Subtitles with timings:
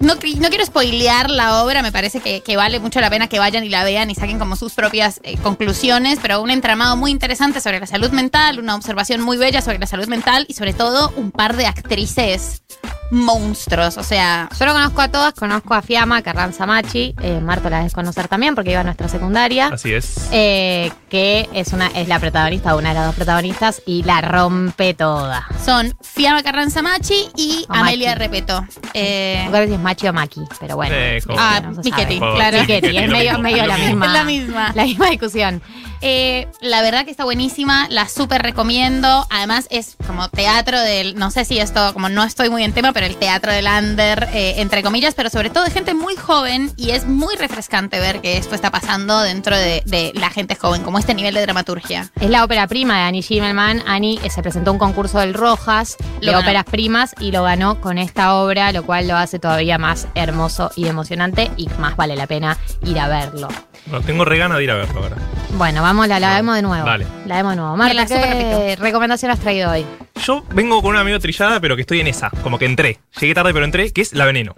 [0.00, 3.28] no, qui- no quiero spoilear la obra, me parece que, que vale mucho la pena
[3.28, 6.96] que vayan y la vean y saquen como sus propias eh, conclusiones, pero un entramado
[6.96, 10.54] muy interesante sobre la salud mental, una observación muy bella sobre la salud mental y
[10.54, 12.62] sobre todo un par de actrices
[13.10, 15.34] monstruos, o sea, Yo lo conozco a todas.
[15.34, 17.14] Conozco a Fiamma, Carranza Machi.
[17.22, 19.68] Eh, Marto la debes conocer también porque iba a nuestra secundaria.
[19.68, 20.28] Así es.
[20.32, 23.82] Eh, que es, una, es la protagonista, una de las dos protagonistas.
[23.86, 25.46] Y la rompe toda.
[25.64, 28.18] son Fiamma Carranza Machi y O Amelia Machi.
[28.20, 28.64] Repeto.
[28.94, 30.94] Eh, No sé si es Machi o Maki, pero bueno.
[30.96, 32.18] Eh, como- ah, no sabe.
[32.18, 32.58] claro.
[32.60, 34.06] Michetti, es medio, medio la misma.
[34.06, 34.72] Es la misma.
[34.74, 35.62] La misma discusión.
[36.00, 39.26] Eh, la verdad que está buenísima, la súper recomiendo.
[39.30, 42.92] Además es como teatro del, no sé si esto, como no estoy muy en tema,
[42.92, 46.72] pero el teatro del under, eh, entre comillas, pero sobre todo de gente muy joven
[46.76, 50.82] y es muy refrescante ver que esto está pasando dentro de, de la gente joven,
[50.82, 52.10] como este nivel de dramaturgia.
[52.20, 53.82] Es la ópera prima de Annie Schimmelman.
[53.86, 56.40] Annie eh, se presentó a un concurso del Rojas Lo de ganó.
[56.40, 60.70] óperas primas y lo ganó con esta obra, lo cual lo hace todavía más hermoso
[60.76, 63.48] y emocionante y más vale la pena ir a verlo.
[63.86, 65.16] No, tengo re ganas de ir a verlo ahora.
[65.50, 66.84] Bueno, vamos, la, la vemos de nuevo.
[66.86, 67.06] Dale.
[67.26, 67.72] La vemos de nuevo.
[67.76, 69.84] Me Marta, la súper ¿qué recomendación has traído hoy?
[70.24, 72.30] Yo vengo con un amigo trillada, pero que estoy en esa.
[72.42, 72.98] Como que entré.
[73.20, 74.54] Llegué tarde, pero entré, que es La Veneno.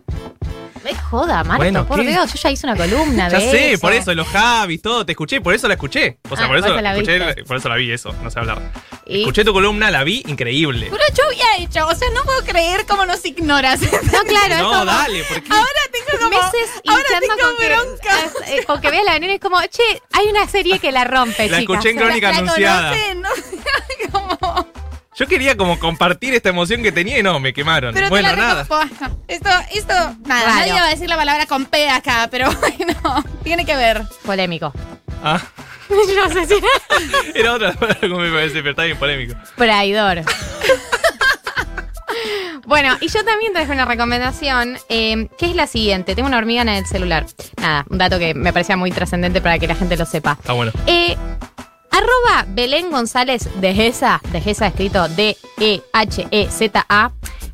[0.85, 2.07] Me joda, Marta, Bueno, por ¿qué?
[2.07, 3.81] Dios, yo ya hice una columna Ya de sé, eso.
[3.81, 6.19] por eso, los Javis, todo, te escuché, por eso la escuché.
[6.31, 7.45] O sea, Ah, por eso por eso la escuché, viste.
[7.45, 8.63] por eso la vi, eso, no sé hablar.
[9.05, 10.87] Y- Escuché tu columna, la vi, increíble.
[10.89, 13.81] Pero yo había hecho, o sea, no puedo creer cómo nos ignoras.
[13.81, 13.89] No,
[14.29, 15.51] claro, es No, dale, ¿por qué?
[15.53, 15.81] Ahora
[16.19, 18.19] como, meses hinchando con que, bronca.
[18.49, 21.49] eh, con que vea la veneno es como, che, hay una serie que la rompe,
[21.49, 21.75] La chicas.
[21.77, 22.91] escuché en Crónica La- la Anunciada.
[22.91, 23.29] conocen, ¿no?
[24.13, 24.69] Como-
[25.17, 27.95] Yo quería como compartir esta emoción que tenía y no, me quemaron.
[27.95, 28.67] Pero te bueno, la nada.
[29.29, 29.95] Esto, esto,
[30.27, 30.55] nada, Raro.
[30.59, 34.03] nadie va a decir la palabra con P acá, pero bueno, tiene que ver.
[34.25, 34.73] Polémico.
[35.25, 35.41] Ah,
[35.89, 36.55] no sé si
[37.35, 39.35] era otra palabra como me parece, pero está bien polémico.
[39.57, 40.23] Traidor.
[42.67, 46.17] Bueno, y yo también traje una recomendación, eh, que es la siguiente.
[46.17, 47.27] Tengo una hormiga en el celular.
[47.61, 50.37] Nada, un dato que me parecía muy trascendente para que la gente lo sepa.
[50.41, 50.73] Está bueno.
[50.87, 51.17] Eh,
[51.93, 55.53] arroba Belén González de Gesa, de Gesa escrito D-E-H-E-Z-A,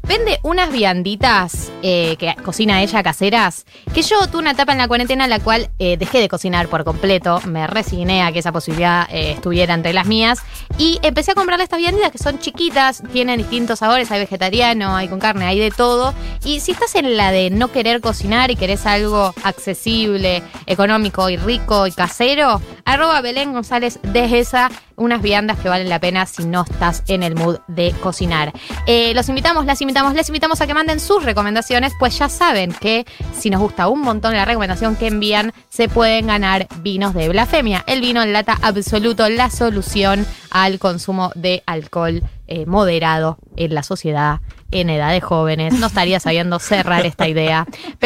[0.03, 4.87] vende unas vianditas eh, que cocina ella caseras, que yo tuve una etapa en la
[4.87, 8.53] cuarentena en la cual eh, dejé de cocinar por completo, me resigné a que esa
[8.53, 10.39] posibilidad eh, estuviera entre las mías
[10.79, 15.09] y empecé a comprarle estas vianditas que son chiquitas, tienen distintos sabores, hay vegetariano, hay
[15.09, 16.15] con carne, hay de todo.
[16.45, 21.37] Y si estás en la de no querer cocinar y querés algo accesible, económico y
[21.37, 26.45] rico y casero, arroba Belén González de esa unas viandas que valen la pena si
[26.45, 28.53] no estás en el mood de cocinar.
[28.87, 31.25] Los invitamos, las invitamos, les invitamos a que manden sus
[31.99, 36.27] pues ya saben que si nos gusta un montón la recomendación que envían, se pueden
[36.27, 37.83] ganar vinos de blasfemia.
[37.87, 43.83] El vino en lata absoluto, la solución al consumo de alcohol eh, moderado en la
[43.83, 45.73] sociedad en edades jóvenes.
[45.79, 47.67] No estaría sabiendo cerrar esta idea.